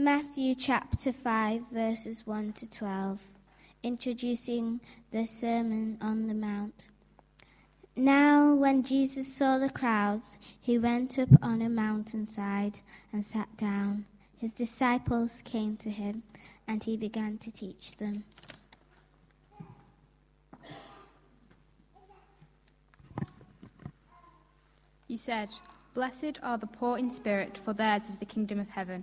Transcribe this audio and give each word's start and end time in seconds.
Matthew 0.00 0.54
chapter 0.54 1.12
5, 1.12 1.72
verses 1.72 2.24
1 2.24 2.52
to 2.52 2.70
12, 2.70 3.20
introducing 3.82 4.80
the 5.10 5.26
Sermon 5.26 5.98
on 6.00 6.28
the 6.28 6.34
Mount. 6.34 6.86
Now, 7.96 8.54
when 8.54 8.84
Jesus 8.84 9.34
saw 9.36 9.58
the 9.58 9.68
crowds, 9.68 10.38
he 10.60 10.78
went 10.78 11.18
up 11.18 11.30
on 11.42 11.60
a 11.60 11.68
mountainside 11.68 12.78
and 13.12 13.24
sat 13.24 13.56
down. 13.56 14.04
His 14.36 14.52
disciples 14.52 15.42
came 15.44 15.76
to 15.78 15.90
him, 15.90 16.22
and 16.68 16.84
he 16.84 16.96
began 16.96 17.36
to 17.38 17.50
teach 17.50 17.96
them. 17.96 18.22
He 25.08 25.16
said, 25.16 25.48
Blessed 25.92 26.38
are 26.40 26.56
the 26.56 26.68
poor 26.68 26.96
in 26.96 27.10
spirit, 27.10 27.58
for 27.58 27.72
theirs 27.72 28.08
is 28.08 28.18
the 28.18 28.24
kingdom 28.24 28.60
of 28.60 28.70
heaven. 28.70 29.02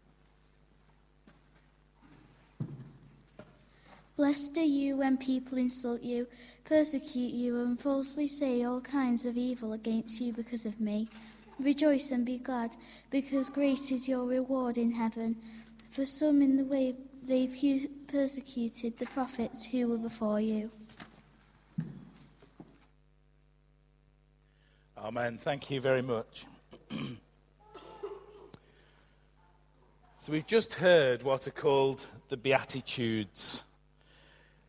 Blessed 4.17 4.57
are 4.57 4.63
you 4.63 4.97
when 4.97 5.17
people 5.17 5.57
insult 5.57 6.01
you, 6.01 6.27
persecute 6.65 7.33
you, 7.33 7.61
and 7.61 7.79
falsely 7.79 8.27
say 8.27 8.63
all 8.63 8.81
kinds 8.81 9.25
of 9.25 9.37
evil 9.37 9.71
against 9.73 10.19
you 10.19 10.33
because 10.33 10.65
of 10.65 10.81
me. 10.81 11.07
Rejoice 11.59 12.11
and 12.11 12.25
be 12.25 12.37
glad, 12.37 12.71
because 13.09 13.49
great 13.49 13.91
is 13.91 14.09
your 14.09 14.25
reward 14.25 14.77
in 14.77 14.91
heaven. 14.91 15.37
For 15.91 16.05
some 16.05 16.41
in 16.41 16.57
the 16.57 16.63
way 16.63 16.95
they 17.23 17.47
persecuted 18.07 18.97
the 18.97 19.05
prophets 19.07 19.67
who 19.67 19.87
were 19.87 19.97
before 19.97 20.41
you. 20.41 20.71
Amen. 24.97 25.37
Thank 25.37 25.71
you 25.71 25.79
very 25.79 26.01
much. 26.01 26.45
so, 30.17 30.31
we've 30.31 30.45
just 30.45 30.75
heard 30.75 31.23
what 31.23 31.47
are 31.47 31.51
called 31.51 32.05
the 32.29 32.37
Beatitudes 32.37 33.63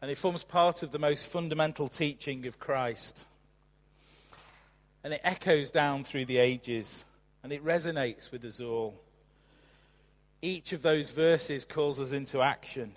and 0.03 0.11
it 0.11 0.19
forms 0.19 0.43
part 0.43 0.83
of 0.83 0.91
the 0.91 0.99
most 0.99 1.31
fundamental 1.31 1.87
teaching 1.87 2.45
of 2.49 2.59
Christ. 2.59 3.25
And 5.05 5.15
it 5.15 5.21
echoes 5.23 5.71
down 5.71 6.03
through 6.03 6.25
the 6.25 6.39
ages, 6.39 7.05
and 7.45 7.53
it 7.53 7.65
resonates 7.65 8.33
with 8.33 8.45
us 8.45 8.61
all. 8.61 9.01
Each 10.43 10.73
of 10.73 10.83
those 10.83 11.13
verses 11.13 11.65
calls 11.65 12.01
us 12.01 12.11
into 12.11 12.43
action, 12.43 12.97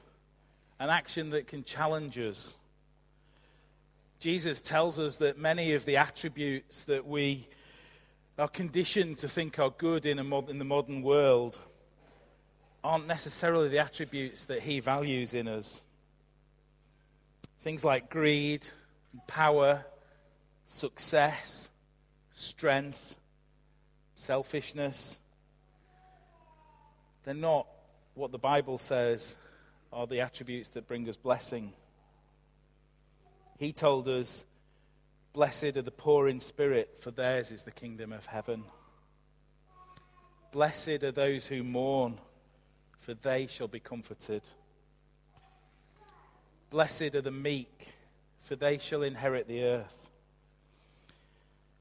an 0.80 0.90
action 0.90 1.30
that 1.30 1.46
can 1.46 1.64
challenge 1.64 2.18
us. 2.18 2.56
Jesus 4.20 4.60
tells 4.60 5.00
us 5.00 5.18
that 5.18 5.38
many 5.38 5.74
of 5.74 5.86
the 5.86 5.98
attributes 5.98 6.86
that 6.86 7.06
we 7.06 7.48
are 8.40 8.48
conditioned 8.48 9.20
to 9.20 9.30
think 9.30 9.60
are 9.60 9.70
good 9.70 10.08
in, 10.08 10.26
mod- 10.28 10.50
in 10.50 10.58
the 10.58 10.66
modern 10.66 11.04
world 11.04 11.60
aren't 12.84 13.06
necessarily 13.06 13.70
the 13.70 13.78
attributes 13.78 14.46
that 14.46 14.62
he 14.62 14.80
values 14.80 15.36
in 15.36 15.48
us. 15.48 15.84
Things 17.66 17.84
like 17.84 18.12
greed, 18.12 18.68
power, 19.26 19.84
success, 20.68 21.72
strength, 22.32 23.16
selfishness. 24.14 25.20
They're 27.24 27.34
not 27.34 27.66
what 28.14 28.32
the 28.32 28.38
Bible 28.38 28.78
says 28.78 29.36
are 29.92 30.06
the 30.06 30.22
attributes 30.22 30.70
that 30.70 30.88
bring 30.88 31.10
us 31.10 31.18
blessing. 31.18 31.74
He 33.58 33.74
told 33.74 34.08
us, 34.08 34.46
Blessed 35.34 35.76
are 35.76 35.82
the 35.82 35.90
poor 35.90 36.28
in 36.28 36.40
spirit, 36.40 37.00
for 37.00 37.10
theirs 37.10 37.52
is 37.52 37.64
the 37.64 37.72
kingdom 37.72 38.14
of 38.14 38.28
heaven. 38.28 38.66
Blessed 40.52 41.04
are 41.04 41.12
those 41.12 41.48
who 41.48 41.64
mourn, 41.64 42.20
for 43.00 43.16
they 43.16 43.48
shall 43.48 43.68
be 43.68 43.80
comforted. 43.80 44.44
Blessed 46.70 47.16
are 47.16 47.22
the 47.22 47.32
meek, 47.32 47.94
for 48.40 48.56
they 48.56 48.78
shall 48.78 49.04
inherit 49.04 49.48
the 49.48 49.64
earth. 49.64 50.10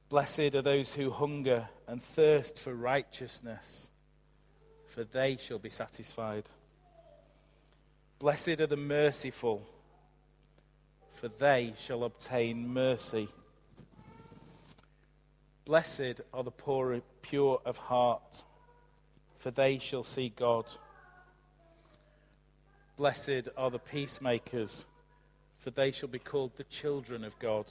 Blessed 0.09 0.55
are 0.55 0.63
those 0.63 0.95
who 0.95 1.11
hunger 1.11 1.69
and 1.89 2.03
thirst 2.03 2.59
for 2.59 2.75
righteousness, 2.75 3.91
for 4.87 5.03
they 5.05 5.37
shall 5.37 5.59
be 5.59 5.71
satisfied. 5.71 6.49
Blessed 8.19 8.61
are 8.61 8.67
the 8.67 8.77
merciful, 8.77 9.67
for 11.11 11.29
they 11.29 11.73
shall 11.77 12.05
obtain 12.05 12.69
mercy. 12.69 13.29
Blessed 15.65 16.21
are 16.33 16.45
the 16.45 16.51
poor, 16.51 17.01
pure 17.23 17.61
of 17.65 17.79
heart, 17.79 18.45
for 19.35 19.51
they 19.51 19.79
shall 19.79 20.03
see 20.03 20.29
God. 20.29 20.67
Blessed 22.97 23.49
are 23.57 23.71
the 23.71 23.79
peacemakers, 23.79 24.87
for 25.59 25.71
they 25.71 25.91
shall 25.91 26.09
be 26.09 26.19
called 26.19 26.57
the 26.57 26.65
children 26.65 27.25
of 27.25 27.39
God. 27.39 27.71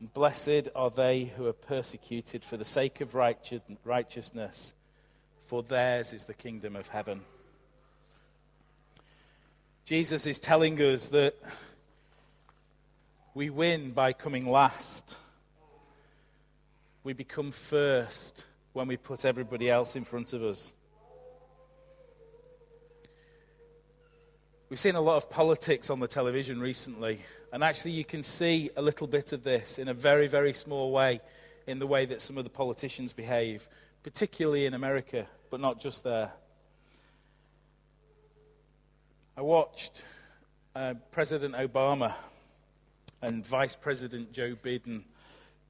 And 0.00 0.12
blessed 0.12 0.68
are 0.74 0.90
they 0.90 1.24
who 1.24 1.46
are 1.46 1.52
persecuted 1.52 2.44
for 2.44 2.56
the 2.56 2.64
sake 2.64 3.00
of 3.00 3.14
righteousness, 3.14 4.74
for 5.40 5.62
theirs 5.62 6.12
is 6.12 6.24
the 6.24 6.34
kingdom 6.34 6.76
of 6.76 6.88
heaven. 6.88 7.22
Jesus 9.84 10.26
is 10.26 10.38
telling 10.38 10.80
us 10.80 11.08
that 11.08 11.34
we 13.34 13.50
win 13.50 13.92
by 13.92 14.12
coming 14.12 14.50
last. 14.50 15.18
We 17.04 17.12
become 17.12 17.50
first 17.50 18.46
when 18.72 18.88
we 18.88 18.96
put 18.96 19.24
everybody 19.24 19.70
else 19.70 19.94
in 19.94 20.04
front 20.04 20.32
of 20.32 20.42
us. 20.42 20.72
We've 24.68 24.80
seen 24.80 24.96
a 24.96 25.00
lot 25.00 25.16
of 25.16 25.30
politics 25.30 25.90
on 25.90 26.00
the 26.00 26.08
television 26.08 26.60
recently, 26.60 27.20
and 27.52 27.62
actually, 27.62 27.92
you 27.92 28.04
can 28.04 28.24
see 28.24 28.68
a 28.76 28.82
little 28.82 29.06
bit 29.06 29.32
of 29.32 29.44
this 29.44 29.78
in 29.78 29.86
a 29.86 29.94
very, 29.94 30.26
very 30.26 30.52
small 30.52 30.90
way 30.90 31.20
in 31.68 31.78
the 31.78 31.86
way 31.86 32.04
that 32.06 32.20
some 32.20 32.36
of 32.36 32.42
the 32.42 32.50
politicians 32.50 33.12
behave, 33.12 33.68
particularly 34.02 34.66
in 34.66 34.74
America, 34.74 35.28
but 35.50 35.60
not 35.60 35.80
just 35.80 36.02
there. 36.02 36.32
I 39.36 39.42
watched 39.42 40.04
uh, 40.74 40.94
President 41.12 41.54
Obama 41.54 42.14
and 43.22 43.46
Vice 43.46 43.76
President 43.76 44.32
Joe 44.32 44.54
Biden 44.54 45.02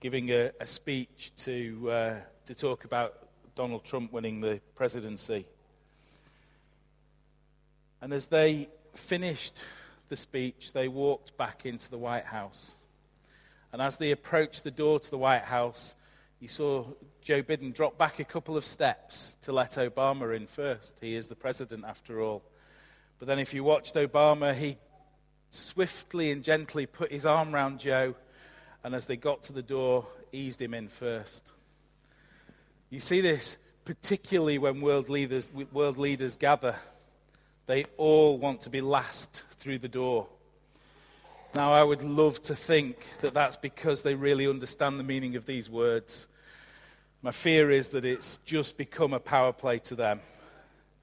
giving 0.00 0.30
a, 0.30 0.52
a 0.58 0.64
speech 0.64 1.32
to, 1.44 1.90
uh, 1.90 2.14
to 2.46 2.54
talk 2.54 2.86
about 2.86 3.28
Donald 3.54 3.84
Trump 3.84 4.10
winning 4.10 4.40
the 4.40 4.58
presidency. 4.74 5.44
And 8.00 8.14
as 8.14 8.28
they 8.28 8.68
finished 8.98 9.64
the 10.08 10.16
speech, 10.16 10.72
they 10.72 10.88
walked 10.88 11.36
back 11.36 11.66
into 11.66 11.90
the 11.90 11.98
White 11.98 12.26
House. 12.26 12.76
And 13.72 13.82
as 13.82 13.96
they 13.96 14.10
approached 14.10 14.64
the 14.64 14.70
door 14.70 14.98
to 14.98 15.10
the 15.10 15.18
White 15.18 15.44
House, 15.44 15.94
you 16.40 16.48
saw 16.48 16.86
Joe 17.22 17.42
Biden 17.42 17.74
drop 17.74 17.98
back 17.98 18.18
a 18.18 18.24
couple 18.24 18.56
of 18.56 18.64
steps 18.64 19.36
to 19.42 19.52
let 19.52 19.72
Obama 19.72 20.36
in 20.36 20.46
first. 20.46 20.98
He 21.00 21.14
is 21.14 21.26
the 21.26 21.34
president, 21.34 21.84
after 21.84 22.20
all. 22.20 22.42
But 23.18 23.28
then, 23.28 23.38
if 23.38 23.54
you 23.54 23.64
watched 23.64 23.94
Obama, 23.94 24.54
he 24.54 24.76
swiftly 25.50 26.30
and 26.30 26.44
gently 26.44 26.86
put 26.86 27.10
his 27.10 27.24
arm 27.24 27.54
around 27.54 27.80
Joe, 27.80 28.14
and 28.84 28.94
as 28.94 29.06
they 29.06 29.16
got 29.16 29.42
to 29.44 29.52
the 29.52 29.62
door, 29.62 30.06
eased 30.32 30.60
him 30.60 30.74
in 30.74 30.88
first. 30.88 31.52
You 32.90 33.00
see 33.00 33.20
this 33.20 33.58
particularly 33.86 34.58
when 34.58 34.80
world 34.80 35.08
leaders, 35.08 35.48
world 35.72 35.96
leaders 35.96 36.36
gather. 36.36 36.74
They 37.66 37.84
all 37.96 38.38
want 38.38 38.60
to 38.62 38.70
be 38.70 38.80
last 38.80 39.42
through 39.52 39.78
the 39.78 39.88
door. 39.88 40.28
Now, 41.54 41.72
I 41.72 41.82
would 41.82 42.02
love 42.02 42.40
to 42.42 42.54
think 42.54 43.18
that 43.20 43.34
that's 43.34 43.56
because 43.56 44.02
they 44.02 44.14
really 44.14 44.46
understand 44.46 45.00
the 45.00 45.04
meaning 45.04 45.36
of 45.36 45.46
these 45.46 45.68
words. 45.68 46.28
My 47.22 47.32
fear 47.32 47.70
is 47.70 47.88
that 47.88 48.04
it's 48.04 48.38
just 48.38 48.78
become 48.78 49.12
a 49.12 49.18
power 49.18 49.52
play 49.52 49.78
to 49.80 49.94
them 49.96 50.20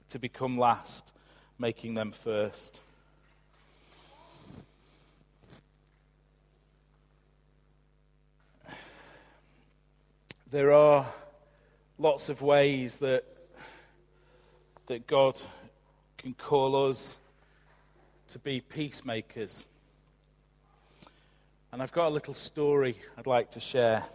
to 0.09 0.19
become 0.19 0.57
last, 0.57 1.11
making 1.57 1.95
them 1.95 2.11
first. 2.11 2.79
There 10.51 10.71
are 10.71 11.07
lots 11.97 12.29
of 12.29 12.43
ways 12.43 12.97
that, 12.97 13.25
that 14.85 15.07
God 15.07 15.41
can 16.23 16.33
call 16.35 16.87
us 16.87 17.17
to 18.29 18.39
be 18.39 18.61
peacemakers. 18.61 19.67
And 21.69 21.81
I've 21.81 21.91
got 21.91 22.07
a 22.07 22.13
little 22.13 22.33
story 22.33 22.95
I'd 23.17 23.27
like 23.27 23.51
to 23.51 23.59
share. 23.59 24.05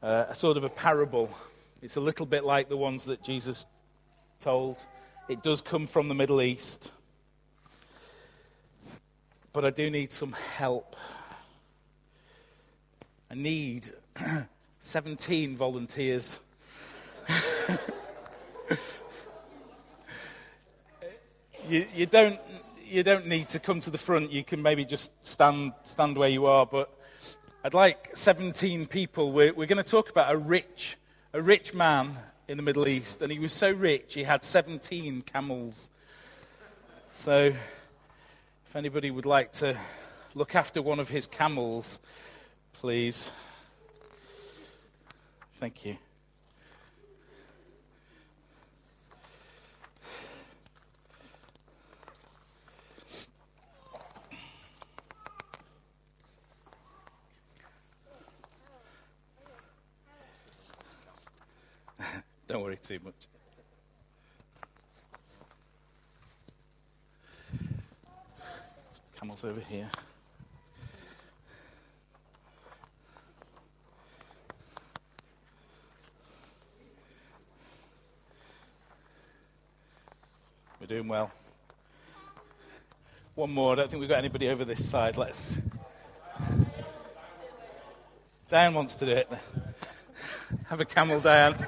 Uh, 0.00 0.26
a 0.28 0.36
sort 0.36 0.56
of 0.56 0.62
a 0.62 0.68
parable. 0.68 1.36
It's 1.82 1.96
a 1.96 2.00
little 2.00 2.26
bit 2.26 2.44
like 2.44 2.68
the 2.68 2.76
ones 2.76 3.06
that 3.06 3.24
Jesus 3.24 3.66
told. 4.38 4.86
It 5.28 5.42
does 5.42 5.62
come 5.62 5.84
from 5.84 6.06
the 6.06 6.14
Middle 6.14 6.40
East. 6.42 6.92
But 9.52 9.64
I 9.64 9.70
do 9.70 9.90
need 9.90 10.12
some 10.12 10.30
help. 10.30 10.94
I 13.28 13.34
need 13.34 13.88
17 14.78 15.56
volunteers. 15.56 16.38
you, 21.68 21.86
you, 21.94 22.06
don't, 22.06 22.40
you 22.86 23.02
don't 23.02 23.26
need 23.26 23.48
to 23.50 23.58
come 23.58 23.80
to 23.80 23.90
the 23.90 23.98
front. 23.98 24.32
You 24.32 24.42
can 24.42 24.62
maybe 24.62 24.84
just 24.84 25.24
stand, 25.24 25.72
stand 25.82 26.16
where 26.16 26.28
you 26.28 26.46
are. 26.46 26.66
But 26.66 26.92
I'd 27.62 27.74
like 27.74 28.16
17 28.16 28.86
people. 28.86 29.32
We're, 29.32 29.52
we're 29.52 29.66
going 29.66 29.82
to 29.82 29.88
talk 29.88 30.10
about 30.10 30.32
a 30.32 30.36
rich, 30.36 30.96
a 31.32 31.42
rich 31.42 31.74
man 31.74 32.16
in 32.46 32.56
the 32.56 32.62
Middle 32.62 32.88
East. 32.88 33.20
And 33.22 33.30
he 33.30 33.38
was 33.38 33.52
so 33.52 33.70
rich, 33.70 34.14
he 34.14 34.22
had 34.22 34.42
17 34.42 35.22
camels. 35.22 35.90
So 37.08 37.52
if 38.66 38.76
anybody 38.76 39.10
would 39.10 39.26
like 39.26 39.52
to 39.52 39.76
look 40.34 40.54
after 40.54 40.80
one 40.80 41.00
of 41.00 41.10
his 41.10 41.26
camels, 41.26 42.00
please. 42.72 43.32
Thank 45.58 45.84
you. 45.84 45.98
Don't 62.48 62.62
worry 62.62 62.78
too 62.78 62.98
much. 63.04 63.14
Camels 69.20 69.44
over 69.44 69.60
here. 69.60 69.90
We're 80.80 80.86
doing 80.86 81.06
well. 81.06 81.30
One 83.34 83.50
more. 83.50 83.72
I 83.72 83.74
don't 83.74 83.90
think 83.90 84.00
we've 84.00 84.08
got 84.08 84.20
anybody 84.20 84.48
over 84.48 84.64
this 84.64 84.88
side. 84.88 85.18
Let's. 85.18 85.58
Dan 88.48 88.72
wants 88.72 88.94
to 88.94 89.04
do 89.04 89.12
it. 89.12 89.30
Have 90.68 90.80
a 90.80 90.86
camel, 90.86 91.20
Diane. 91.20 91.66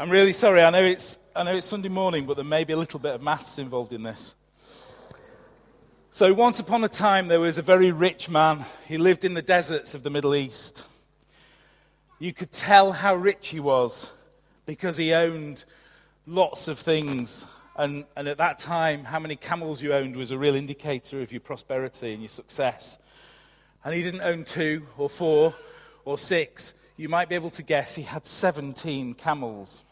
I'm 0.00 0.08
really 0.08 0.32
sorry. 0.32 0.62
I 0.62 0.70
know 0.70 0.82
it's, 0.82 1.18
I 1.36 1.42
know 1.42 1.54
it's 1.56 1.66
Sunday 1.66 1.90
morning, 1.90 2.24
but 2.24 2.36
there 2.36 2.42
may 2.42 2.64
be 2.64 2.72
a 2.72 2.76
little 2.78 2.98
bit 2.98 3.14
of 3.14 3.20
maths 3.20 3.58
involved 3.58 3.92
in 3.92 4.02
this. 4.02 4.34
So, 6.10 6.32
once 6.32 6.58
upon 6.58 6.82
a 6.84 6.88
time, 6.88 7.28
there 7.28 7.38
was 7.38 7.58
a 7.58 7.62
very 7.62 7.92
rich 7.92 8.30
man. 8.30 8.64
He 8.88 8.96
lived 8.96 9.26
in 9.26 9.34
the 9.34 9.42
deserts 9.42 9.94
of 9.94 10.02
the 10.02 10.08
Middle 10.08 10.34
East. 10.34 10.86
You 12.18 12.32
could 12.32 12.50
tell 12.50 12.92
how 12.92 13.14
rich 13.14 13.48
he 13.48 13.60
was 13.60 14.10
because 14.64 14.96
he 14.96 15.12
owned 15.12 15.64
lots 16.26 16.66
of 16.66 16.78
things. 16.78 17.46
And, 17.76 18.06
and 18.16 18.26
at 18.26 18.38
that 18.38 18.56
time, 18.56 19.04
how 19.04 19.18
many 19.18 19.36
camels 19.36 19.82
you 19.82 19.92
owned 19.92 20.16
was 20.16 20.30
a 20.30 20.38
real 20.38 20.54
indicator 20.54 21.20
of 21.20 21.30
your 21.30 21.42
prosperity 21.42 22.14
and 22.14 22.22
your 22.22 22.30
success. 22.30 22.98
And 23.84 23.94
he 23.94 24.02
didn't 24.02 24.22
own 24.22 24.44
two 24.44 24.86
or 24.96 25.10
four 25.10 25.52
or 26.06 26.16
six. 26.16 26.72
You 26.96 27.10
might 27.10 27.28
be 27.28 27.34
able 27.34 27.50
to 27.50 27.62
guess 27.62 27.96
he 27.96 28.02
had 28.02 28.24
17 28.24 29.12
camels. 29.12 29.84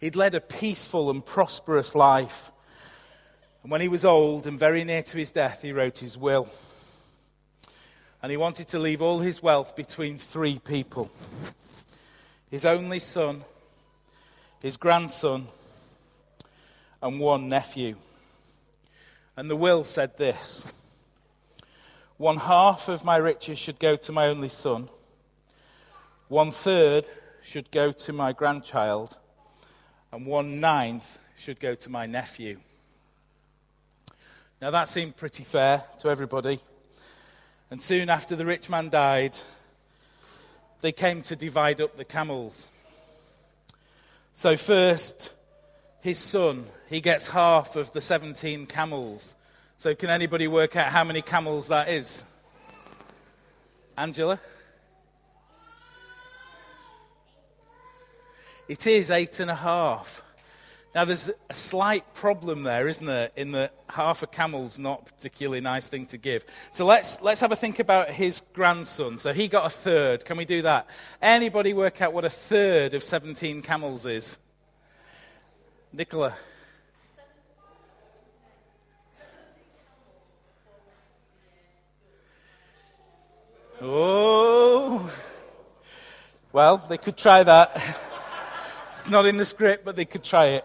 He'd 0.00 0.16
led 0.16 0.34
a 0.34 0.40
peaceful 0.40 1.10
and 1.10 1.24
prosperous 1.24 1.94
life. 1.94 2.50
And 3.62 3.70
when 3.70 3.82
he 3.82 3.88
was 3.88 4.04
old 4.04 4.46
and 4.46 4.58
very 4.58 4.82
near 4.82 5.02
to 5.02 5.18
his 5.18 5.30
death, 5.30 5.60
he 5.60 5.72
wrote 5.72 5.98
his 5.98 6.16
will. 6.16 6.48
And 8.22 8.30
he 8.30 8.38
wanted 8.38 8.66
to 8.68 8.78
leave 8.78 9.02
all 9.02 9.18
his 9.18 9.42
wealth 9.42 9.76
between 9.76 10.18
three 10.18 10.58
people 10.58 11.10
his 12.50 12.64
only 12.64 12.98
son, 12.98 13.44
his 14.60 14.76
grandson, 14.76 15.46
and 17.00 17.20
one 17.20 17.48
nephew. 17.48 17.94
And 19.36 19.48
the 19.48 19.56
will 19.56 19.84
said 19.84 20.16
this 20.16 20.66
One 22.16 22.38
half 22.38 22.88
of 22.88 23.04
my 23.04 23.18
riches 23.18 23.58
should 23.58 23.78
go 23.78 23.96
to 23.96 24.12
my 24.12 24.26
only 24.26 24.48
son, 24.48 24.88
one 26.28 26.50
third 26.50 27.08
should 27.42 27.70
go 27.70 27.92
to 27.92 28.12
my 28.12 28.32
grandchild 28.32 29.18
and 30.12 30.26
one 30.26 30.60
ninth 30.60 31.18
should 31.38 31.60
go 31.60 31.74
to 31.74 31.90
my 31.90 32.06
nephew. 32.06 32.58
Now 34.60 34.70
that 34.70 34.88
seemed 34.88 35.16
pretty 35.16 35.44
fair 35.44 35.84
to 36.00 36.08
everybody. 36.08 36.60
And 37.70 37.80
soon 37.80 38.10
after 38.10 38.34
the 38.34 38.44
rich 38.44 38.68
man 38.68 38.88
died, 38.88 39.36
they 40.80 40.92
came 40.92 41.22
to 41.22 41.36
divide 41.36 41.80
up 41.80 41.96
the 41.96 42.04
camels. 42.04 42.68
So, 44.32 44.56
first, 44.56 45.32
his 46.00 46.18
son, 46.18 46.66
he 46.88 47.00
gets 47.00 47.28
half 47.28 47.76
of 47.76 47.92
the 47.92 48.00
17 48.00 48.66
camels. 48.66 49.34
So, 49.76 49.94
can 49.94 50.10
anybody 50.10 50.48
work 50.48 50.76
out 50.76 50.86
how 50.92 51.04
many 51.04 51.22
camels 51.22 51.68
that 51.68 51.88
is? 51.88 52.24
Angela? 53.96 54.40
It 58.70 58.86
is 58.86 59.10
eight 59.10 59.40
and 59.40 59.50
a 59.50 59.56
half. 59.56 60.22
Now, 60.94 61.04
there's 61.04 61.28
a 61.48 61.54
slight 61.54 62.14
problem 62.14 62.62
there, 62.62 62.86
isn't 62.86 63.04
there, 63.04 63.30
in 63.34 63.50
that 63.50 63.74
half 63.88 64.22
a 64.22 64.28
camel's 64.28 64.78
not 64.78 65.00
a 65.00 65.12
particularly 65.12 65.60
nice 65.60 65.88
thing 65.88 66.06
to 66.06 66.16
give. 66.16 66.44
So 66.70 66.86
let's, 66.86 67.20
let's 67.20 67.40
have 67.40 67.50
a 67.50 67.56
think 67.56 67.80
about 67.80 68.12
his 68.12 68.42
grandson. 68.52 69.18
So 69.18 69.32
he 69.32 69.48
got 69.48 69.66
a 69.66 69.70
third. 69.70 70.24
Can 70.24 70.36
we 70.36 70.44
do 70.44 70.62
that? 70.62 70.86
Anybody 71.20 71.74
work 71.74 72.00
out 72.00 72.12
what 72.12 72.24
a 72.24 72.30
third 72.30 72.94
of 72.94 73.02
17 73.02 73.60
camels 73.62 74.06
is? 74.06 74.38
Nicola. 75.92 76.36
Oh. 83.82 85.12
Well, 86.52 86.76
they 86.76 86.98
could 86.98 87.16
try 87.16 87.42
that. 87.42 88.06
It's 88.90 89.08
not 89.08 89.24
in 89.24 89.36
the 89.36 89.44
script, 89.44 89.84
but 89.84 89.96
they 89.96 90.04
could 90.04 90.24
try 90.24 90.46
it. 90.46 90.64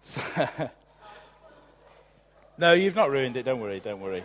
So, 0.00 0.20
no, 2.58 2.72
you've 2.74 2.94
not 2.94 3.10
ruined 3.10 3.36
it. 3.36 3.44
Don't 3.44 3.60
worry, 3.60 3.80
don't 3.80 4.00
worry. 4.00 4.22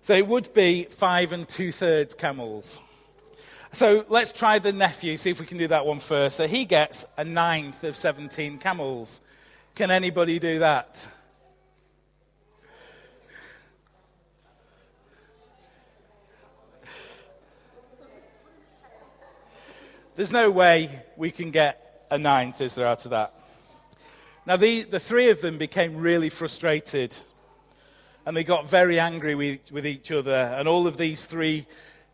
So 0.00 0.14
it 0.14 0.26
would 0.26 0.54
be 0.54 0.84
five 0.84 1.32
and 1.32 1.46
two 1.46 1.72
thirds 1.72 2.14
camels. 2.14 2.80
So 3.72 4.06
let's 4.08 4.32
try 4.32 4.58
the 4.58 4.72
nephew, 4.72 5.16
see 5.16 5.30
if 5.30 5.40
we 5.40 5.44
can 5.44 5.58
do 5.58 5.68
that 5.68 5.84
one 5.84 5.98
first. 5.98 6.36
So 6.36 6.46
he 6.46 6.64
gets 6.64 7.04
a 7.18 7.24
ninth 7.24 7.84
of 7.84 7.94
17 7.96 8.58
camels. 8.58 9.20
Can 9.74 9.90
anybody 9.90 10.38
do 10.38 10.60
that? 10.60 11.08
There's 20.18 20.32
no 20.32 20.50
way 20.50 20.90
we 21.16 21.30
can 21.30 21.52
get 21.52 22.08
a 22.10 22.18
ninth, 22.18 22.60
is 22.60 22.74
there, 22.74 22.88
out 22.88 23.04
of 23.04 23.12
that? 23.12 23.32
Now, 24.46 24.56
the, 24.56 24.82
the 24.82 24.98
three 24.98 25.30
of 25.30 25.40
them 25.42 25.58
became 25.58 25.96
really 25.96 26.28
frustrated 26.28 27.16
and 28.26 28.36
they 28.36 28.42
got 28.42 28.68
very 28.68 28.98
angry 28.98 29.36
with, 29.36 29.70
with 29.70 29.86
each 29.86 30.10
other. 30.10 30.34
And 30.58 30.66
all 30.66 30.88
of 30.88 30.96
these 30.96 31.24
three, 31.24 31.66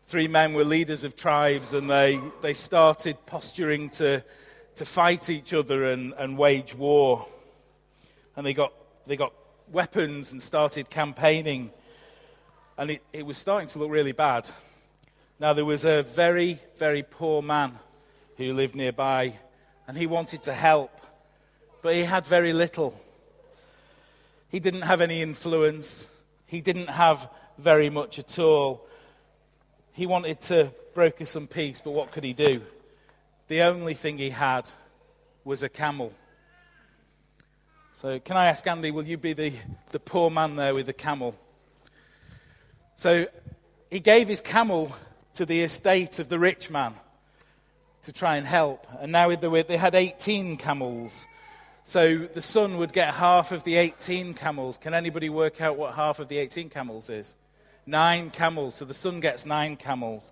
three 0.03 0.27
men 0.27 0.53
were 0.53 0.63
leaders 0.63 1.03
of 1.03 1.15
tribes 1.15 1.73
and 1.73 1.89
they, 1.89 2.19
they 2.43 2.53
started 2.53 3.17
posturing 3.25 3.89
to, 3.89 4.23
to 4.75 4.85
fight 4.85 5.31
each 5.31 5.51
other 5.51 5.85
and, 5.85 6.13
and 6.13 6.37
wage 6.37 6.75
war. 6.75 7.25
And 8.35 8.45
they 8.45 8.53
got, 8.53 8.71
they 9.07 9.17
got 9.17 9.33
weapons 9.71 10.31
and 10.31 10.43
started 10.43 10.91
campaigning. 10.91 11.71
And 12.77 12.91
it, 12.91 13.03
it 13.11 13.25
was 13.25 13.39
starting 13.39 13.67
to 13.69 13.79
look 13.79 13.89
really 13.89 14.11
bad. 14.11 14.51
Now, 15.39 15.53
there 15.53 15.65
was 15.65 15.85
a 15.85 16.03
very, 16.03 16.59
very 16.77 17.01
poor 17.01 17.41
man 17.41 17.79
who 18.37 18.53
lived 18.53 18.75
nearby, 18.75 19.33
and 19.87 19.97
he 19.97 20.07
wanted 20.07 20.43
to 20.43 20.53
help, 20.53 20.91
but 21.81 21.93
he 21.93 22.03
had 22.03 22.27
very 22.27 22.53
little. 22.53 22.99
He 24.49 24.59
didn't 24.59 24.81
have 24.81 25.01
any 25.01 25.21
influence, 25.21 26.11
he 26.45 26.61
didn't 26.61 26.89
have 26.89 27.29
very 27.57 27.89
much 27.89 28.19
at 28.19 28.37
all. 28.39 28.85
He 29.93 30.05
wanted 30.05 30.41
to 30.41 30.71
broker 30.93 31.25
some 31.25 31.47
peace, 31.47 31.81
but 31.81 31.91
what 31.91 32.11
could 32.11 32.23
he 32.23 32.33
do? 32.33 32.61
The 33.47 33.61
only 33.61 33.93
thing 33.93 34.17
he 34.17 34.31
had 34.31 34.69
was 35.43 35.63
a 35.63 35.69
camel. 35.69 36.11
So, 37.93 38.19
can 38.19 38.35
I 38.35 38.47
ask 38.47 38.67
Andy, 38.67 38.91
will 38.91 39.05
you 39.05 39.17
be 39.17 39.33
the, 39.33 39.53
the 39.91 39.99
poor 39.99 40.29
man 40.29 40.57
there 40.57 40.75
with 40.75 40.87
the 40.87 40.93
camel? 40.93 41.35
So, 42.95 43.27
he 43.89 43.99
gave 43.99 44.27
his 44.27 44.41
camel 44.41 44.93
to 45.35 45.45
the 45.45 45.61
estate 45.61 46.19
of 46.19 46.27
the 46.27 46.39
rich 46.39 46.69
man 46.69 46.95
to 48.05 48.13
try 48.13 48.37
and 48.37 48.45
help. 48.45 48.87
And 48.99 49.11
now 49.11 49.35
they 49.35 49.77
had 49.77 49.95
18 49.95 50.57
camels. 50.57 51.27
So 51.83 52.27
the 52.33 52.41
son 52.41 52.77
would 52.77 52.93
get 52.93 53.15
half 53.15 53.51
of 53.51 53.63
the 53.63 53.75
18 53.75 54.33
camels. 54.35 54.77
Can 54.77 54.93
anybody 54.93 55.29
work 55.29 55.59
out 55.59 55.77
what 55.77 55.95
half 55.95 56.19
of 56.19 56.27
the 56.27 56.37
18 56.37 56.69
camels 56.69 57.09
is? 57.09 57.35
Nine 57.85 58.29
camels. 58.29 58.75
So 58.75 58.85
the 58.85 58.93
son 58.93 59.19
gets 59.19 59.45
nine 59.45 59.75
camels. 59.75 60.31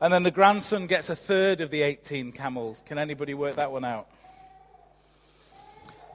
And 0.00 0.12
then 0.12 0.22
the 0.22 0.30
grandson 0.30 0.86
gets 0.86 1.10
a 1.10 1.16
third 1.16 1.60
of 1.60 1.70
the 1.70 1.82
18 1.82 2.32
camels. 2.32 2.82
Can 2.86 2.98
anybody 2.98 3.34
work 3.34 3.56
that 3.56 3.72
one 3.72 3.84
out? 3.84 4.06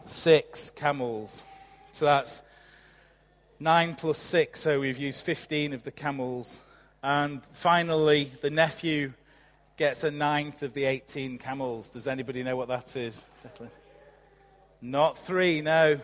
Six 0.06 0.70
camels. 0.70 1.44
So 1.92 2.06
that's 2.06 2.44
nine 3.60 3.96
plus 3.96 4.20
six. 4.20 4.62
So 4.62 4.80
we've 4.80 4.98
used 4.98 5.26
15 5.26 5.74
of 5.74 5.84
the 5.84 5.92
camels. 5.92 6.62
And 7.02 7.46
finally, 7.46 8.32
the 8.42 8.50
nephew 8.50 9.14
gets 9.78 10.04
a 10.04 10.12
ninth 10.12 10.64
of 10.64 10.74
the 10.74 10.86
18 10.86 11.38
camels. 11.38 11.90
Does 11.90 12.08
anybody 12.08 12.44
know 12.44 12.56
what 12.56 12.68
that 12.68 12.96
is? 12.96 13.26
Not 14.82 15.18
three, 15.18 15.62
no. 15.62 16.00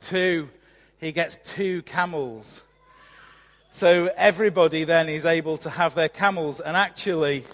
Two. 0.00 0.50
He 1.00 1.12
gets 1.12 1.54
two 1.54 1.82
camels. 1.82 2.64
So 3.70 4.10
everybody 4.16 4.84
then 4.84 5.08
is 5.08 5.26
able 5.26 5.56
to 5.58 5.70
have 5.70 5.94
their 5.94 6.08
camels, 6.08 6.58
and 6.58 6.76
actually, 6.76 7.44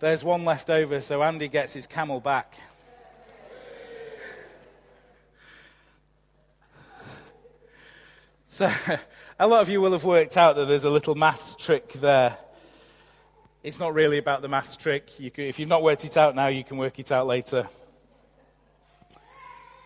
there's 0.00 0.22
one 0.22 0.44
left 0.44 0.68
over, 0.68 1.00
so 1.00 1.22
Andy 1.22 1.48
gets 1.48 1.72
his 1.72 1.86
camel 1.86 2.20
back. 2.20 2.54
So, 8.44 8.70
a 9.38 9.46
lot 9.46 9.62
of 9.62 9.68
you 9.68 9.80
will 9.80 9.92
have 9.92 10.04
worked 10.04 10.36
out 10.36 10.56
that 10.56 10.66
there's 10.66 10.84
a 10.84 10.90
little 10.90 11.14
maths 11.14 11.56
trick 11.56 11.92
there. 11.94 12.38
It's 13.66 13.80
not 13.80 13.94
really 13.94 14.18
about 14.18 14.42
the 14.42 14.48
maths 14.48 14.76
trick. 14.76 15.18
You 15.18 15.28
can, 15.32 15.42
if 15.42 15.58
you've 15.58 15.68
not 15.68 15.82
worked 15.82 16.04
it 16.04 16.16
out 16.16 16.36
now, 16.36 16.46
you 16.46 16.62
can 16.62 16.76
work 16.76 17.00
it 17.00 17.10
out 17.10 17.26
later. 17.26 17.68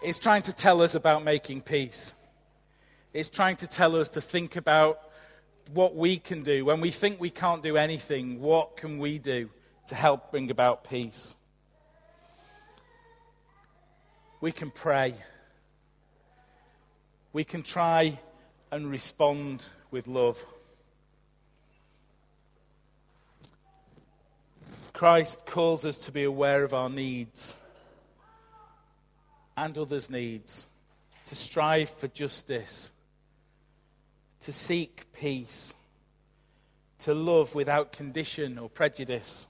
It's 0.02 0.18
trying 0.18 0.42
to 0.42 0.54
tell 0.54 0.82
us 0.82 0.94
about 0.94 1.24
making 1.24 1.62
peace. 1.62 2.12
It's 3.14 3.30
trying 3.30 3.56
to 3.56 3.66
tell 3.66 3.96
us 3.96 4.10
to 4.10 4.20
think 4.20 4.56
about 4.56 5.00
what 5.72 5.96
we 5.96 6.18
can 6.18 6.42
do. 6.42 6.66
When 6.66 6.82
we 6.82 6.90
think 6.90 7.20
we 7.22 7.30
can't 7.30 7.62
do 7.62 7.78
anything, 7.78 8.42
what 8.42 8.76
can 8.76 8.98
we 8.98 9.18
do 9.18 9.48
to 9.86 9.94
help 9.94 10.30
bring 10.30 10.50
about 10.50 10.84
peace? 10.84 11.34
We 14.42 14.52
can 14.52 14.70
pray. 14.70 15.14
We 17.32 17.44
can 17.44 17.62
try 17.62 18.20
and 18.70 18.90
respond 18.90 19.70
with 19.90 20.06
love. 20.06 20.44
Christ 25.00 25.46
calls 25.46 25.86
us 25.86 25.96
to 25.96 26.12
be 26.12 26.24
aware 26.24 26.62
of 26.62 26.74
our 26.74 26.90
needs 26.90 27.56
and 29.56 29.78
others' 29.78 30.10
needs, 30.10 30.70
to 31.24 31.34
strive 31.34 31.88
for 31.88 32.06
justice 32.06 32.92
to 34.40 34.52
seek 34.52 35.10
peace, 35.14 35.72
to 36.98 37.14
love 37.14 37.54
without 37.54 37.92
condition 37.92 38.58
or 38.58 38.68
prejudice. 38.68 39.48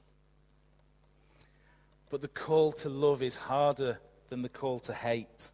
But 2.11 2.21
the 2.21 2.29
call 2.29 2.71
to 2.71 2.89
love 2.89 3.21
is 3.21 3.35
harder 3.35 3.99
than 4.29 4.43
the 4.43 4.49
call 4.49 4.79
to 4.79 4.95
hate. 4.95 5.51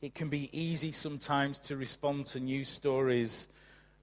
It 0.00 0.14
can 0.14 0.30
be 0.30 0.48
easy 0.58 0.92
sometimes 0.92 1.58
to 1.58 1.76
respond 1.76 2.24
to 2.28 2.40
news 2.40 2.70
stories 2.70 3.48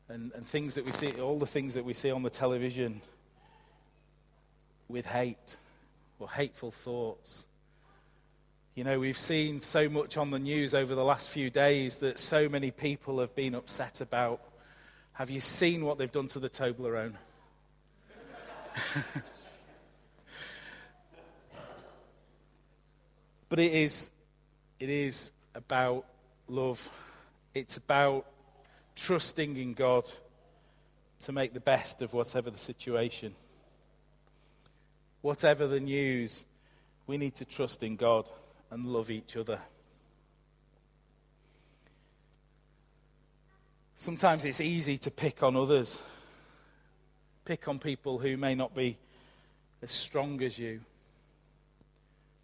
and, 0.07 0.31
and 0.35 0.45
things 0.45 0.75
that 0.75 0.85
we 0.85 0.91
see, 0.91 1.19
all 1.19 1.39
the 1.39 1.47
things 1.47 1.73
that 1.73 1.85
we 1.85 1.95
see 1.95 2.11
on 2.11 2.21
the 2.21 2.29
television, 2.29 3.01
with 4.91 5.05
hate 5.05 5.57
or 6.19 6.29
hateful 6.29 6.71
thoughts. 6.71 7.45
You 8.75 8.83
know, 8.83 9.00
we've 9.00 9.17
seen 9.17 9.60
so 9.60 9.89
much 9.89 10.17
on 10.17 10.31
the 10.31 10.39
news 10.39 10.74
over 10.74 10.95
the 10.95 11.03
last 11.03 11.29
few 11.29 11.50
days 11.50 11.98
that 11.98 12.17
so 12.17 12.48
many 12.48 12.71
people 12.71 13.19
have 13.19 13.36
been 13.36 13.53
upset 13.53 14.00
about. 14.00 14.39
Have 15.13 15.29
you 15.29 15.41
seen 15.41 15.83
what 15.83 15.98
they've 15.98 16.12
done 16.12 16.27
to 16.29 16.39
the 16.39 16.50
Toblerone? 16.50 17.15
but 23.50 23.60
it 23.60 23.74
is, 23.74 24.12
it 24.79 24.89
is 24.89 25.33
about 25.53 26.05
love. 26.48 26.89
It's 27.53 27.75
about 27.75 28.25
trusting 28.95 29.57
in 29.57 29.74
God 29.74 30.10
to 31.21 31.31
make 31.31 31.53
the 31.53 31.60
best 31.60 32.01
of 32.01 32.13
whatever 32.13 32.50
the 32.50 32.57
situation. 32.57 33.36
Whatever 35.21 35.67
the 35.67 35.79
news, 35.79 36.45
we 37.07 37.17
need 37.17 37.35
to 37.35 37.45
trust 37.45 37.83
in 37.83 37.95
God 37.95 38.29
and 38.69 38.85
love 38.85 39.11
each 39.11 39.37
other. 39.37 39.59
Sometimes 43.95 44.45
it's 44.45 44.61
easy 44.61 44.97
to 44.97 45.11
pick 45.11 45.43
on 45.43 45.55
others, 45.55 46.01
pick 47.45 47.67
on 47.67 47.77
people 47.77 48.17
who 48.17 48.35
may 48.35 48.55
not 48.55 48.73
be 48.73 48.97
as 49.83 49.91
strong 49.91 50.41
as 50.41 50.57
you, 50.57 50.81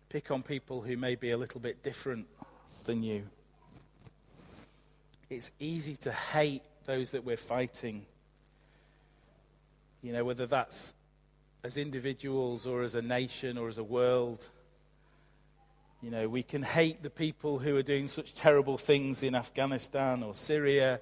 pick 0.10 0.30
on 0.30 0.44
people 0.44 0.82
who 0.82 0.96
may 0.96 1.16
be 1.16 1.32
a 1.32 1.38
little 1.38 1.60
bit 1.60 1.82
different 1.82 2.28
than 2.84 3.02
you. 3.02 3.24
It's 5.30 5.52
easy 5.60 5.96
to 5.98 6.12
hate 6.12 6.62
those 6.86 7.12
that 7.12 7.26
we're 7.26 7.38
fighting. 7.38 8.06
You 10.02 10.14
know, 10.14 10.24
whether 10.24 10.46
that's 10.46 10.94
as 11.68 11.78
individuals 11.78 12.66
or 12.66 12.82
as 12.82 12.96
a 12.96 13.02
nation 13.02 13.58
or 13.58 13.68
as 13.68 13.78
a 13.78 13.84
world. 13.84 14.48
You 16.02 16.10
know, 16.10 16.30
we 16.30 16.42
can 16.42 16.64
hate 16.64 17.04
the 17.04 17.10
people 17.10 17.60
who 17.60 17.76
are 17.76 17.84
doing 17.84 18.08
such 18.08 18.34
terrible 18.34 18.78
things 18.78 19.22
in 19.22 19.36
Afghanistan 19.36 20.24
or 20.24 20.34
Syria 20.34 21.02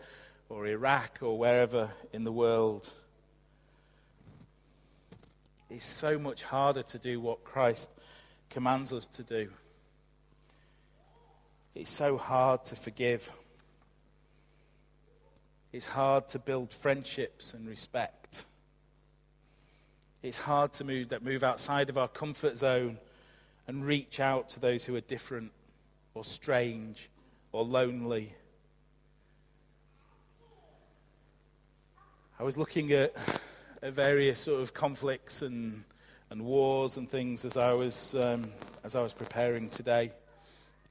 or 0.50 0.66
Iraq 0.66 1.20
or 1.22 1.38
wherever 1.38 1.92
in 2.12 2.24
the 2.24 2.32
world. 2.32 2.92
It's 5.70 5.86
so 5.86 6.18
much 6.18 6.42
harder 6.42 6.82
to 6.82 6.98
do 6.98 7.20
what 7.20 7.44
Christ 7.44 7.96
commands 8.50 8.92
us 8.92 9.06
to 9.06 9.24
do. 9.24 9.50
It's 11.76 11.92
so 11.92 12.18
hard 12.18 12.64
to 12.66 12.76
forgive. 12.76 13.32
It's 15.72 15.88
hard 15.90 16.28
to 16.30 16.40
build 16.40 16.74
friendships 16.74 17.54
and 17.54 17.70
respect. 17.70 18.25
It's 20.26 20.40
hard 20.40 20.74
to 20.74 20.84
move, 20.84 21.10
that 21.10 21.24
move 21.24 21.44
outside 21.44 21.88
of 21.88 22.00
our 22.00 22.08
comfort 22.08 22.58
zone 22.58 22.98
and 23.68 23.86
reach 23.86 24.20
out 24.20 24.50
to 24.50 24.60
those 24.60 24.84
who 24.84 24.96
are 24.96 25.02
different 25.02 25.52
or 26.16 26.26
strange 26.26 27.12
or 27.52 27.64
lonely. 27.64 28.34
I 32.40 32.44
was 32.44 32.58
looking 32.58 32.92
at, 32.92 33.14
at 33.84 33.94
various 33.94 34.40
sort 34.40 34.64
of 34.64 34.74
conflicts 34.74 35.44
and, 35.44 35.84
and 36.32 36.44
wars 36.44 36.98
and 36.98 37.08
things 37.08 37.46
as 37.46 37.56
I 37.56 37.74
was, 37.74 38.16
um, 38.16 38.46
as 38.84 38.96
I 38.96 39.04
was 39.04 39.14
preparing 39.14 39.70
today. 39.70 40.12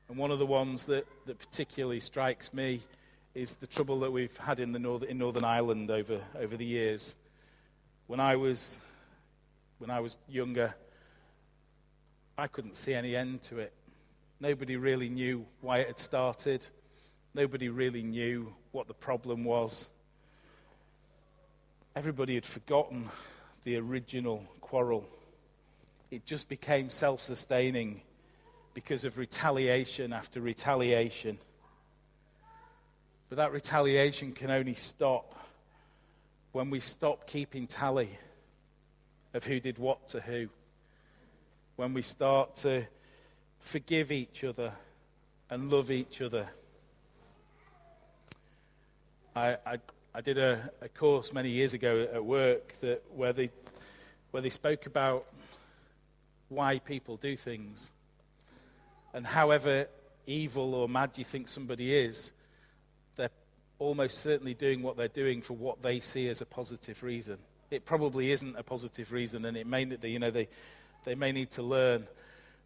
And 0.08 0.16
one 0.16 0.30
of 0.30 0.38
the 0.38 0.46
ones 0.46 0.84
that, 0.84 1.08
that 1.26 1.40
particularly 1.40 1.98
strikes 1.98 2.54
me 2.54 2.82
is 3.34 3.54
the 3.54 3.66
trouble 3.66 3.98
that 3.98 4.12
we've 4.12 4.36
had 4.36 4.60
in, 4.60 4.70
the 4.70 5.06
in 5.08 5.18
Northern 5.18 5.44
Ireland 5.44 5.90
over, 5.90 6.20
over 6.38 6.56
the 6.56 6.64
years. 6.64 7.16
When 8.06 8.20
I 8.20 8.36
was, 8.36 8.78
when 9.84 9.90
I 9.90 10.00
was 10.00 10.16
younger, 10.30 10.74
I 12.38 12.46
couldn't 12.46 12.74
see 12.74 12.94
any 12.94 13.14
end 13.14 13.42
to 13.42 13.58
it. 13.58 13.70
Nobody 14.40 14.78
really 14.78 15.10
knew 15.10 15.44
why 15.60 15.80
it 15.80 15.88
had 15.88 15.98
started. 15.98 16.66
Nobody 17.34 17.68
really 17.68 18.02
knew 18.02 18.54
what 18.72 18.88
the 18.88 18.94
problem 18.94 19.44
was. 19.44 19.90
Everybody 21.94 22.34
had 22.34 22.46
forgotten 22.46 23.10
the 23.64 23.76
original 23.76 24.46
quarrel. 24.62 25.06
It 26.10 26.24
just 26.24 26.48
became 26.48 26.88
self 26.88 27.20
sustaining 27.20 28.00
because 28.72 29.04
of 29.04 29.18
retaliation 29.18 30.14
after 30.14 30.40
retaliation. 30.40 31.36
But 33.28 33.36
that 33.36 33.52
retaliation 33.52 34.32
can 34.32 34.50
only 34.50 34.76
stop 34.76 35.34
when 36.52 36.70
we 36.70 36.80
stop 36.80 37.26
keeping 37.26 37.66
tally 37.66 38.16
of 39.34 39.44
who 39.44 39.60
did 39.60 39.78
what 39.78 40.08
to 40.08 40.20
who 40.20 40.48
when 41.76 41.92
we 41.92 42.02
start 42.02 42.54
to 42.54 42.86
forgive 43.60 44.12
each 44.12 44.44
other 44.44 44.72
and 45.50 45.70
love 45.70 45.90
each 45.90 46.22
other. 46.22 46.48
I, 49.34 49.56
I, 49.66 49.78
I 50.14 50.20
did 50.20 50.38
a, 50.38 50.70
a, 50.80 50.88
course 50.88 51.32
many 51.32 51.50
years 51.50 51.74
ago 51.74 52.06
at 52.12 52.24
work 52.24 52.74
that, 52.80 53.02
where, 53.12 53.32
they, 53.32 53.50
where 54.30 54.40
they 54.40 54.50
spoke 54.50 54.86
about 54.86 55.26
why 56.48 56.78
people 56.78 57.16
do 57.16 57.36
things. 57.36 57.90
And 59.12 59.26
however 59.26 59.88
evil 60.26 60.74
or 60.74 60.88
mad 60.88 61.10
you 61.16 61.24
think 61.24 61.48
somebody 61.48 61.96
is, 61.96 62.32
they're 63.16 63.30
almost 63.80 64.18
certainly 64.18 64.54
doing 64.54 64.82
what 64.82 64.96
they're 64.96 65.08
doing 65.08 65.42
for 65.42 65.54
what 65.54 65.82
they 65.82 65.98
see 65.98 66.28
as 66.28 66.40
a 66.40 66.46
positive 66.46 67.02
reason. 67.02 67.38
It 67.70 67.84
probably 67.84 68.30
isn't 68.30 68.56
a 68.56 68.62
positive 68.62 69.12
reason, 69.12 69.44
and 69.44 69.56
it 69.56 69.66
may, 69.66 69.84
you 70.02 70.18
know, 70.18 70.30
they, 70.30 70.48
they 71.04 71.14
may 71.14 71.32
need 71.32 71.50
to 71.52 71.62
learn. 71.62 72.06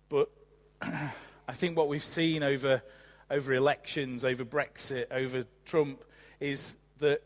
But 0.08 0.30
I 0.82 1.52
think 1.52 1.76
what 1.76 1.88
we've 1.88 2.04
seen 2.04 2.42
over, 2.42 2.82
over 3.30 3.54
elections, 3.54 4.24
over 4.24 4.44
Brexit, 4.44 5.06
over 5.10 5.44
Trump, 5.64 6.04
is 6.40 6.76
that 6.98 7.22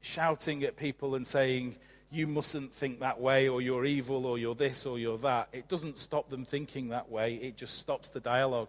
shouting 0.00 0.64
at 0.64 0.76
people 0.76 1.14
and 1.14 1.26
saying, 1.26 1.76
you 2.10 2.26
mustn't 2.26 2.74
think 2.74 3.00
that 3.00 3.20
way, 3.20 3.48
or 3.48 3.62
you're 3.62 3.86
evil, 3.86 4.26
or 4.26 4.36
you're 4.36 4.54
this, 4.54 4.84
or 4.84 4.98
you're 4.98 5.18
that, 5.18 5.48
it 5.52 5.66
doesn't 5.68 5.96
stop 5.96 6.28
them 6.28 6.44
thinking 6.44 6.90
that 6.90 7.10
way. 7.10 7.36
It 7.36 7.56
just 7.56 7.78
stops 7.78 8.10
the 8.10 8.20
dialogue. 8.20 8.68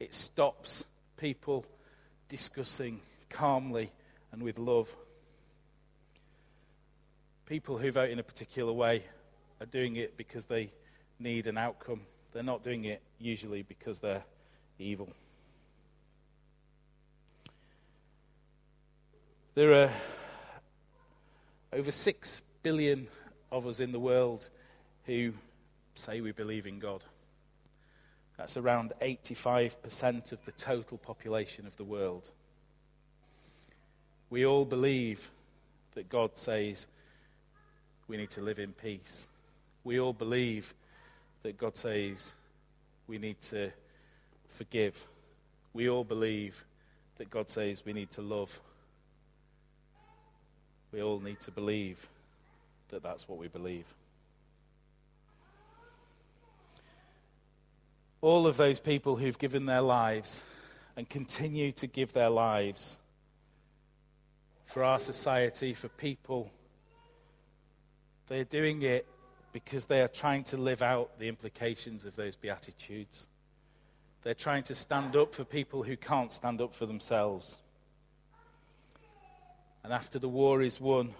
It 0.00 0.14
stops 0.14 0.86
people 1.18 1.66
discussing 2.28 3.00
calmly 3.28 3.92
and 4.32 4.42
with 4.42 4.58
love. 4.58 4.96
People 7.46 7.76
who 7.78 7.90
vote 7.90 8.10
in 8.10 8.18
a 8.18 8.22
particular 8.22 8.72
way 8.72 9.04
are 9.60 9.66
doing 9.66 9.96
it 9.96 10.16
because 10.16 10.46
they 10.46 10.70
need 11.18 11.46
an 11.46 11.58
outcome. 11.58 12.00
They're 12.32 12.42
not 12.42 12.62
doing 12.62 12.84
it 12.84 13.02
usually 13.18 13.62
because 13.62 14.00
they're 14.00 14.24
evil. 14.78 15.08
There 19.54 19.84
are 19.84 19.92
over 21.72 21.90
6 21.90 22.42
billion 22.62 23.08
of 23.52 23.66
us 23.66 23.78
in 23.78 23.92
the 23.92 24.00
world 24.00 24.48
who 25.04 25.34
say 25.94 26.20
we 26.20 26.32
believe 26.32 26.66
in 26.66 26.78
God. 26.78 27.04
That's 28.36 28.56
around 28.56 28.94
85% 29.00 30.32
of 30.32 30.44
the 30.44 30.52
total 30.52 30.98
population 30.98 31.66
of 31.66 31.76
the 31.76 31.84
world. 31.84 32.32
We 34.28 34.44
all 34.44 34.64
believe 34.64 35.30
that 35.94 36.08
God 36.08 36.36
says 36.36 36.88
we 38.08 38.16
need 38.16 38.30
to 38.30 38.40
live 38.40 38.58
in 38.58 38.72
peace. 38.72 39.28
We 39.82 40.00
all 40.00 40.12
believe 40.12 40.74
that 41.42 41.58
God 41.58 41.76
says 41.76 42.34
we 43.06 43.18
need 43.18 43.40
to 43.42 43.70
forgive. 44.48 45.06
We 45.72 45.88
all 45.88 46.04
believe 46.04 46.64
that 47.18 47.30
God 47.30 47.50
says 47.50 47.84
we 47.84 47.92
need 47.92 48.10
to 48.10 48.22
love. 48.22 48.60
We 50.92 51.02
all 51.02 51.20
need 51.20 51.40
to 51.40 51.50
believe 51.50 52.08
that 52.88 53.02
that's 53.02 53.28
what 53.28 53.38
we 53.38 53.48
believe. 53.48 53.92
All 58.20 58.46
of 58.46 58.56
those 58.56 58.80
people 58.80 59.16
who've 59.16 59.38
given 59.38 59.66
their 59.66 59.82
lives 59.82 60.44
and 60.96 61.08
continue 61.08 61.72
to 61.72 61.86
give 61.86 62.12
their 62.12 62.30
lives 62.30 63.00
for 64.64 64.82
our 64.82 64.98
society, 64.98 65.74
for 65.74 65.88
people, 65.88 66.50
they're 68.26 68.44
doing 68.44 68.82
it 68.82 69.06
because 69.52 69.86
they 69.86 70.00
are 70.00 70.08
trying 70.08 70.44
to 70.44 70.56
live 70.56 70.82
out 70.82 71.18
the 71.18 71.28
implications 71.28 72.04
of 72.04 72.16
those 72.16 72.36
Beatitudes. 72.36 73.28
They're 74.22 74.34
trying 74.34 74.62
to 74.64 74.74
stand 74.74 75.14
up 75.16 75.34
for 75.34 75.44
people 75.44 75.82
who 75.82 75.96
can't 75.96 76.32
stand 76.32 76.60
up 76.60 76.74
for 76.74 76.86
themselves. 76.86 77.58
And 79.84 79.92
after 79.92 80.18
the 80.18 80.28
war 80.28 80.62
is 80.62 80.80
won, 80.80 81.14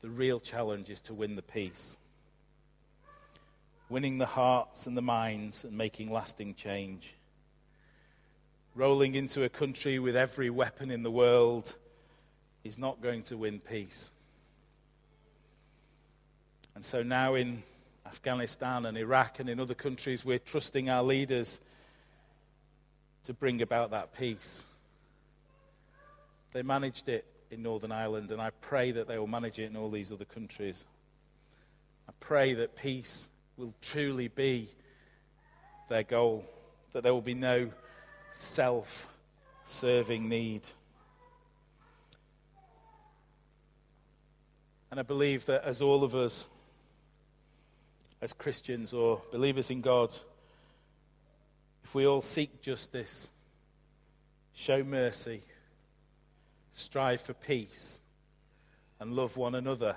the 0.00 0.10
real 0.10 0.40
challenge 0.40 0.90
is 0.90 1.00
to 1.02 1.14
win 1.14 1.36
the 1.36 1.42
peace. 1.42 1.96
Winning 3.88 4.18
the 4.18 4.26
hearts 4.26 4.86
and 4.86 4.96
the 4.96 5.02
minds 5.02 5.64
and 5.64 5.78
making 5.78 6.10
lasting 6.10 6.54
change. 6.54 7.14
Rolling 8.74 9.14
into 9.14 9.44
a 9.44 9.48
country 9.48 9.98
with 10.00 10.16
every 10.16 10.50
weapon 10.50 10.90
in 10.90 11.04
the 11.04 11.10
world 11.10 11.76
is 12.64 12.78
not 12.78 13.00
going 13.00 13.22
to 13.24 13.36
win 13.36 13.60
peace. 13.60 14.12
And 16.74 16.84
so 16.84 17.02
now 17.02 17.34
in 17.34 17.62
Afghanistan 18.06 18.86
and 18.86 18.96
Iraq 18.96 19.40
and 19.40 19.48
in 19.48 19.60
other 19.60 19.74
countries, 19.74 20.24
we're 20.24 20.38
trusting 20.38 20.88
our 20.88 21.02
leaders 21.02 21.60
to 23.24 23.32
bring 23.32 23.62
about 23.62 23.90
that 23.90 24.16
peace. 24.16 24.66
They 26.52 26.62
managed 26.62 27.08
it 27.08 27.24
in 27.50 27.62
Northern 27.62 27.92
Ireland, 27.92 28.30
and 28.30 28.40
I 28.40 28.50
pray 28.50 28.92
that 28.92 29.06
they 29.06 29.18
will 29.18 29.26
manage 29.26 29.58
it 29.58 29.70
in 29.70 29.76
all 29.76 29.90
these 29.90 30.10
other 30.10 30.24
countries. 30.24 30.86
I 32.08 32.12
pray 32.20 32.54
that 32.54 32.76
peace 32.76 33.30
will 33.56 33.74
truly 33.80 34.28
be 34.28 34.68
their 35.88 36.02
goal, 36.02 36.44
that 36.92 37.02
there 37.02 37.14
will 37.14 37.20
be 37.20 37.34
no 37.34 37.70
self 38.32 39.08
serving 39.64 40.28
need. 40.28 40.66
And 44.90 45.00
I 45.00 45.02
believe 45.02 45.46
that 45.46 45.64
as 45.64 45.80
all 45.80 46.04
of 46.04 46.14
us, 46.14 46.48
as 48.22 48.32
Christians 48.32 48.94
or 48.94 49.20
believers 49.32 49.68
in 49.68 49.80
God, 49.80 50.14
if 51.82 51.92
we 51.92 52.06
all 52.06 52.22
seek 52.22 52.62
justice, 52.62 53.32
show 54.54 54.84
mercy, 54.84 55.42
strive 56.70 57.20
for 57.20 57.34
peace, 57.34 58.00
and 59.00 59.12
love 59.12 59.36
one 59.36 59.56
another, 59.56 59.96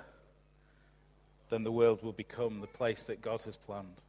then 1.50 1.62
the 1.62 1.70
world 1.70 2.02
will 2.02 2.12
become 2.12 2.60
the 2.60 2.66
place 2.66 3.04
that 3.04 3.22
God 3.22 3.42
has 3.42 3.56
planned. 3.56 4.02